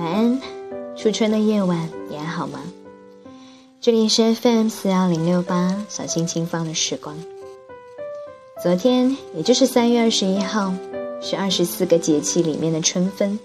[0.00, 0.40] 晚安，
[0.96, 2.58] 初春的夜晚你还好吗？
[3.82, 7.14] 这里是 FM 四幺零六八，小心轻放的时光。
[8.62, 10.72] 昨天，也就是三月二十一号，
[11.20, 13.38] 是二十四个节气里面的春分。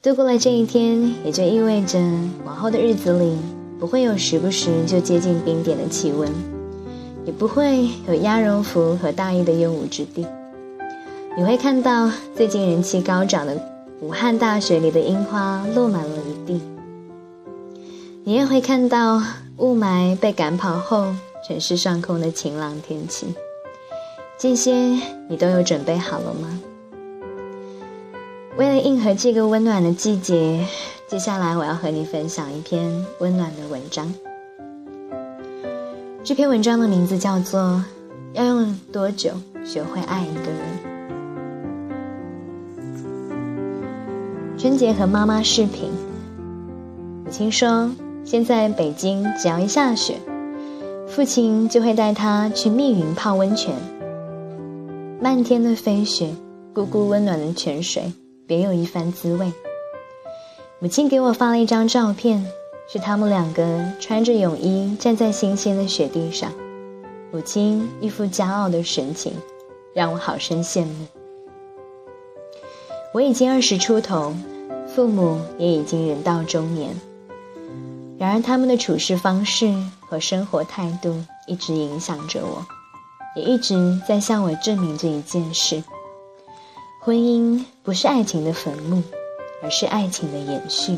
[0.00, 1.98] 度过了这一天，也就意味着
[2.44, 3.36] 往后的日子里，
[3.80, 6.30] 不会有时不时就接近冰点的气温，
[7.26, 10.24] 也不会有鸭绒服和大衣的用武之地。
[11.36, 13.60] 你会看到最近人气高涨的
[14.00, 16.60] 武汉大学里的樱花落满了一地，
[18.24, 19.22] 你也会看到
[19.58, 21.14] 雾霾被赶跑后
[21.46, 23.34] 城市上空的晴朗天气。
[24.38, 24.72] 这些
[25.28, 26.60] 你都有准备好了吗？
[28.56, 30.66] 为了应和这个温暖的季节，
[31.06, 34.12] 接下来我要和你分享一篇温暖的文章。
[36.24, 37.60] 这篇文章的名字叫做
[38.32, 40.54] 《要用多久学会爱一个人》。
[44.60, 45.90] 春节和妈妈视频，
[47.24, 47.90] 母亲说
[48.26, 50.20] ：“现在北京只要一下雪，
[51.08, 53.74] 父亲就会带她去密云泡温泉。
[55.18, 56.34] 漫天的飞雪，
[56.74, 58.12] 汩汩温暖的泉水，
[58.46, 59.50] 别有一番滋味。”
[60.78, 62.44] 母亲给我发了一张照片，
[62.86, 66.52] 是他们两个穿着泳衣站在新鲜的雪地上，
[67.32, 69.32] 母亲一副骄傲的神情，
[69.94, 71.06] 让我好生羡慕。
[73.12, 74.32] 我已经二十出头，
[74.94, 76.94] 父母也已经人到中年。
[78.16, 82.64] 然而，他们的处事方式和生活态度一直影响着我，
[83.34, 85.82] 也一直在向我证明这一件事：
[87.00, 89.02] 婚姻不是爱情的坟墓，
[89.60, 90.96] 而是爱情的延续。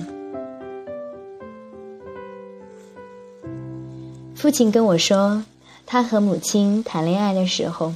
[4.34, 5.42] 父亲跟我说，
[5.86, 7.94] 他和母亲谈恋爱的时候，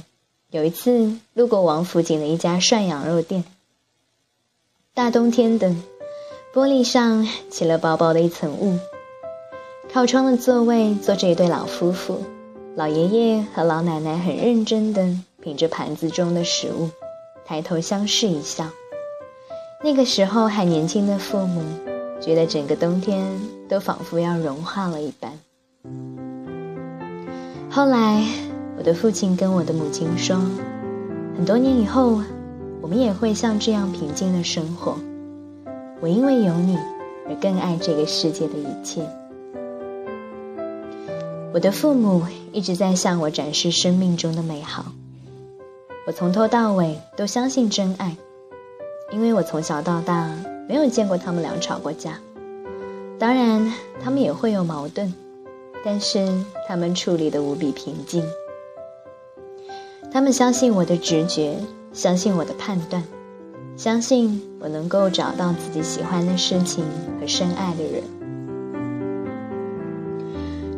[0.49, 3.43] 有一次路过王府井的一家涮羊肉店。
[4.97, 5.69] 大冬天的，
[6.51, 8.79] 玻璃上起了薄薄的一层雾。
[9.93, 12.23] 靠窗的座位坐着一对老夫妇，
[12.75, 16.89] 老爷爷和老奶奶很认真地品着盘子中的食物，
[17.45, 18.71] 抬头相视一笑。
[19.83, 21.61] 那个时候还年轻的父母，
[22.19, 23.23] 觉得整个冬天
[23.69, 25.31] 都仿佛要融化了一般。
[27.69, 28.25] 后来，
[28.79, 30.35] 我的父亲跟我的母亲说，
[31.35, 32.19] 很多年以后。
[32.81, 34.97] 我们也会像这样平静的生活。
[35.99, 36.77] 我因为有你
[37.27, 39.01] 而更爱这个世界的一切。
[41.53, 44.85] 我的父母一直在向我展示生命中的美好。
[46.05, 48.15] 我从头到尾都相信真爱，
[49.11, 50.31] 因为我从小到大
[50.69, 52.19] 没有见过他们俩吵过架。
[53.17, 55.11] 当然，他们也会有矛盾，
[55.83, 56.29] 但是
[56.67, 58.23] 他们处理的无比平静。
[60.11, 61.57] 他们相信我的直觉。
[61.97, 63.03] 相信我的判断，
[63.75, 66.85] 相信我能够找到自己喜欢的事情
[67.19, 68.03] 和深爱的人。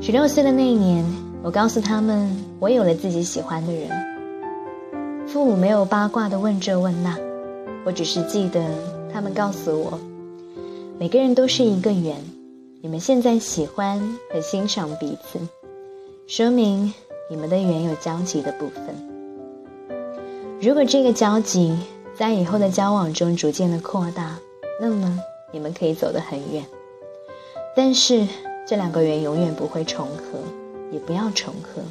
[0.02, 1.04] 十六岁的那一年，
[1.44, 3.90] 我告诉他们我有了自己喜欢的人。
[5.28, 7.18] 父母没有八卦的问这问那，
[7.86, 8.64] 我只是记得
[9.12, 10.00] 他们告诉我，
[10.98, 12.16] 每个人都是一个圆，
[12.82, 14.00] 你们现在喜欢
[14.34, 15.38] 和欣赏彼此，
[16.28, 16.94] 说明
[17.30, 19.09] 你们的缘有交集的部分。
[20.62, 21.80] 如果这个交集
[22.14, 24.38] 在以后的交往中逐渐的扩大，
[24.82, 25.18] 那么
[25.54, 26.66] 你们可以走得很远。
[27.74, 28.28] 但是
[28.68, 30.38] 这两个圆永远不会重合，
[30.92, 31.82] 也不要重合。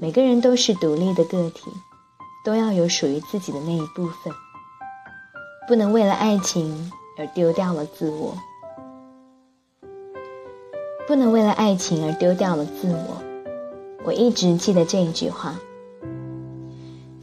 [0.00, 1.70] 每个人都是独立的个体，
[2.44, 4.32] 都要有属于自己的那一部分，
[5.68, 8.36] 不能为了爱情而丢掉了自我，
[11.06, 13.22] 不能为了爱情而丢掉了自我。
[14.02, 15.54] 我一直记得这一句话。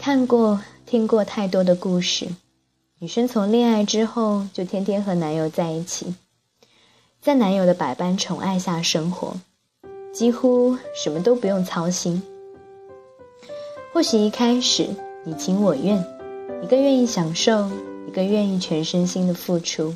[0.02, 2.28] 看过、听过太多的故事，
[2.98, 6.16] 女生从恋爱之后就天天和男友在一起，
[7.22, 9.36] 在男友的百般宠爱下生活，
[10.12, 12.24] 几乎什么都不用操心。
[13.94, 14.90] 或许一开始
[15.24, 16.04] 你情我愿，
[16.64, 17.70] 一个愿意享受，
[18.08, 19.96] 一个愿意全身心的付出，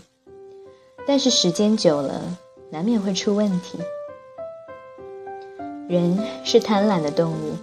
[1.07, 2.21] 但是时间久了，
[2.69, 3.79] 难免会出问题。
[5.89, 7.55] 人是贪婪的动物。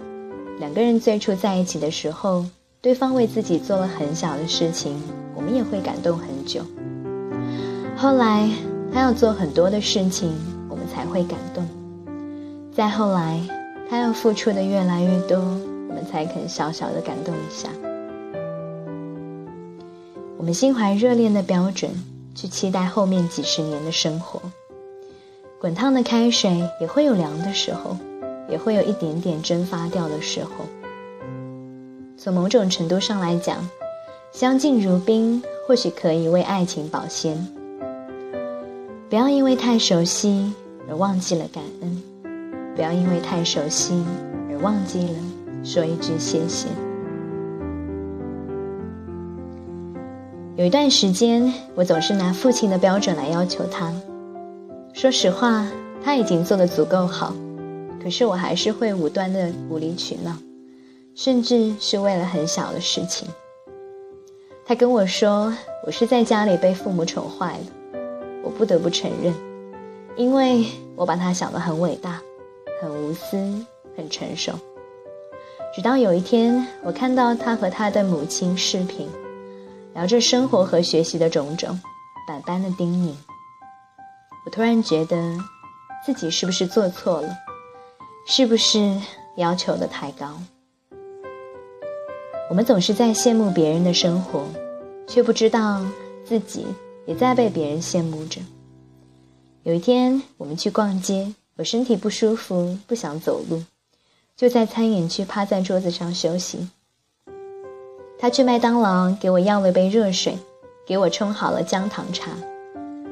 [0.59, 2.45] 两个人最初在一起的时候，
[2.81, 5.01] 对方为自己做了很小的事情，
[5.35, 6.61] 我们也会感动很久。
[7.97, 8.49] 后来
[8.93, 10.33] 他要做很多的事情，
[10.69, 11.67] 我们才会感动。
[12.71, 13.39] 再后来，
[13.89, 17.69] 他要付出的越来越多，我们才肯小小的感动一下。
[20.37, 21.91] 我们心怀热恋的标准，
[22.35, 24.41] 去期待后面几十年的生活。
[25.59, 27.97] 滚烫的开水也会有凉的时候。
[28.49, 30.65] 也会有一点点蒸发掉的时候。
[32.17, 33.67] 从某种程度上来讲，
[34.31, 37.47] 相敬如宾或许可以为爱情保鲜，
[39.09, 40.53] 不要因为太熟悉
[40.87, 42.03] 而忘记了感恩，
[42.75, 44.03] 不要因为太熟悉
[44.49, 45.13] 而忘记了
[45.63, 46.67] 说一句谢谢。
[50.55, 53.91] 有一段时间，我总是拿父亲的标准来要求他。
[54.93, 55.65] 说实话，
[56.03, 57.33] 他已经做得足够好，
[58.03, 60.35] 可是我还是会无端的无理取闹，
[61.15, 63.27] 甚至是为了很小的事情。
[64.65, 65.53] 他跟我说，
[65.85, 67.99] 我是在家里被父母宠坏了。
[68.43, 69.33] 我不得不承认，
[70.17, 70.65] 因为
[70.95, 72.21] 我把他想得很伟大、
[72.81, 73.37] 很无私、
[73.95, 74.51] 很成熟。
[75.73, 79.09] 直到有一天，我看到他和他的母亲视频。
[79.93, 81.79] 聊着生活和学习的种种，
[82.27, 83.13] 百般的叮咛，
[84.43, 85.37] 我突然觉得
[86.03, 87.29] 自己是不是做错了？
[88.25, 88.97] 是不是
[89.35, 90.39] 要求的太高？
[92.49, 94.45] 我们总是在羡慕别人的生活，
[95.07, 95.85] 却不知道
[96.23, 96.65] 自己
[97.05, 98.39] 也在被别人羡慕着。
[99.63, 103.61] 有一天，我们去逛街，我身体不舒服，不想走路，
[104.37, 106.69] 就在餐饮区趴在桌子上休息。
[108.17, 110.37] 他去麦当劳给我要了杯热水，
[110.87, 112.31] 给我冲好了姜糖茶，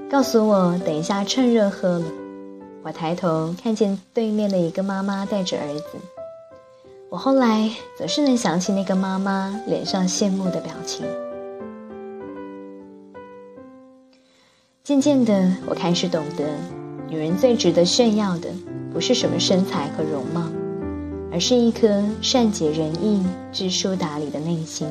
[0.10, 2.06] 告诉我等一下趁热喝了。
[2.84, 5.98] 我抬头看见对面的一个妈妈带着儿子，
[7.10, 11.06] 我后来总是能想起那个妈妈脸上羡慕的表情。
[14.84, 16.44] 渐渐的，我开始懂得，
[17.08, 18.50] 女人最值得炫耀的，
[18.92, 20.44] 不是什么身材和容貌。
[21.34, 24.86] 而是一颗善解人意、知书达理的内心。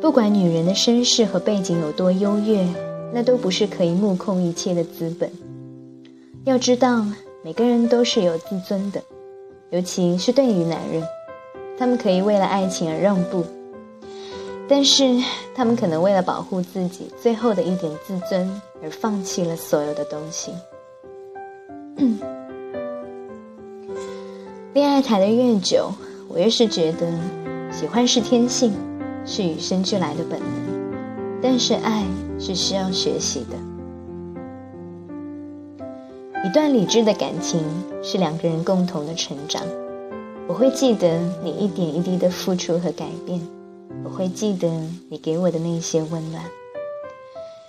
[0.00, 2.64] 不管女人的身世和背景有多优越，
[3.12, 5.30] 那都不是可以目空一切的资本。
[6.44, 7.04] 要知道，
[7.44, 9.02] 每个人都是有自尊的，
[9.70, 11.02] 尤其是对于男人，
[11.78, 13.44] 他们可以为了爱情而让步，
[14.66, 15.22] 但是
[15.54, 20.52] 他们可能为了保护自己最后的一点自尊而放弃了所有的东西。
[24.74, 25.92] 恋爱谈的越久，
[26.28, 27.12] 我越是觉得，
[27.70, 28.72] 喜欢是天性，
[29.24, 30.48] 是与生俱来的本能，
[31.42, 32.02] 但是爱
[32.44, 33.56] 是需要学习的。
[36.44, 37.62] 一段理智的感情
[38.02, 39.62] 是两个人共同的成长。
[40.48, 43.40] 我会记得你一点一滴的付出和改变，
[44.02, 44.68] 我会记得
[45.08, 46.42] 你给我的那些温暖。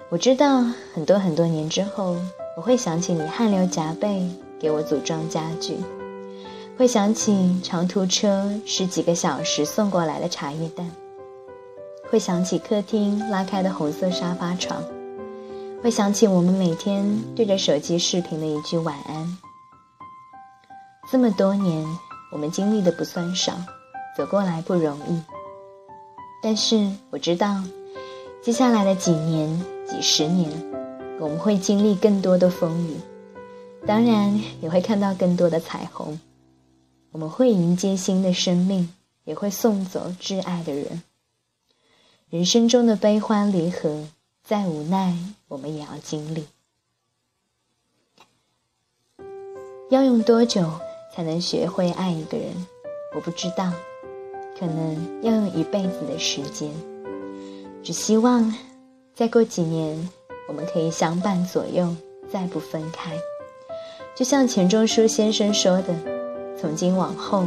[0.10, 2.16] 我知道很多很多年之后，
[2.58, 4.28] 我会想起你汗流浃背
[4.60, 5.76] 给我组装家具。
[6.76, 10.90] 会想起长途车十几个小时送过来的茶叶蛋，
[12.14, 14.84] 会想起客厅拉开的红色沙发床，
[15.82, 17.04] 会想起我们每天
[17.36, 19.38] 对着手机视频的一句晚安。
[21.12, 21.84] 这么多年，
[22.32, 23.54] 我们经历的不算少，
[24.16, 25.20] 走过来不容易。
[26.44, 27.64] 但是我知道，
[28.44, 29.50] 接下来的几年、
[29.90, 30.52] 几十年，
[31.20, 32.96] 我们会经历更多的风雨，
[33.88, 36.20] 当然也会看到更多的彩虹。
[37.12, 38.94] 我们会迎接新的生命，
[39.24, 41.02] 也会送走挚爱的人。
[42.34, 44.08] 人生中的悲欢离合，
[44.44, 45.16] 再无奈，
[45.50, 46.48] 我们也要经历。
[49.92, 50.68] 要用多久
[51.14, 52.48] 才能学会爱一个人？
[53.14, 53.72] 我不知道，
[54.60, 56.72] 可能要用一辈子的时间。
[57.84, 58.52] 只希望
[59.14, 60.10] 再过几年，
[60.48, 61.96] 我们可以相伴左右，
[62.32, 63.16] 再不分开。
[64.16, 65.94] 就像钱钟书先生说的。
[66.60, 67.46] 从今往后，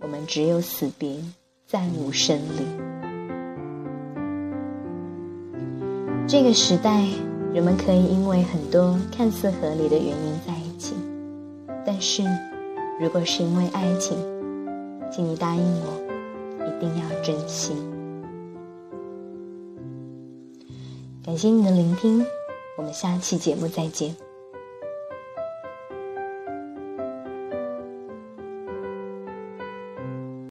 [0.00, 1.22] 我们只有死别，
[1.66, 2.95] 再无生离。
[6.28, 7.06] 这个时代，
[7.54, 10.92] 人们可以因为很多看似合理的原因在一起，
[11.86, 12.24] 但是，
[13.00, 14.18] 如果是因为爱情，
[15.12, 17.74] 请你答应我，一定要珍惜。
[21.24, 22.26] 感谢你的聆听，
[22.76, 24.25] 我们下期节目再见。